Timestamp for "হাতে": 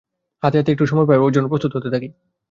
0.57-0.71